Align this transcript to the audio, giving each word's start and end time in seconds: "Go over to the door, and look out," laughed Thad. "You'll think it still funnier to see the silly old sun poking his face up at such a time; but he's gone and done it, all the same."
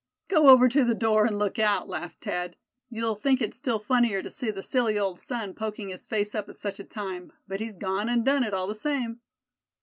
"Go 0.29 0.49
over 0.49 0.67
to 0.67 0.83
the 0.83 0.95
door, 0.95 1.27
and 1.27 1.37
look 1.37 1.59
out," 1.59 1.87
laughed 1.87 2.23
Thad. 2.23 2.55
"You'll 2.89 3.13
think 3.13 3.39
it 3.39 3.53
still 3.53 3.77
funnier 3.77 4.23
to 4.23 4.31
see 4.31 4.49
the 4.49 4.63
silly 4.63 4.97
old 4.97 5.19
sun 5.19 5.53
poking 5.53 5.89
his 5.89 6.07
face 6.07 6.33
up 6.33 6.49
at 6.49 6.55
such 6.55 6.79
a 6.79 6.83
time; 6.83 7.31
but 7.47 7.59
he's 7.59 7.77
gone 7.77 8.09
and 8.09 8.25
done 8.25 8.43
it, 8.43 8.51
all 8.51 8.65
the 8.65 8.73
same." 8.73 9.21